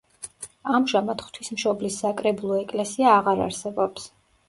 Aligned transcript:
ამჟამად 0.77 1.21
ღვთისმშობლის 1.27 1.99
საკრებულო 2.07 2.61
ეკლესია 2.65 3.15
აღარ 3.23 3.47
არსებობს. 3.51 4.15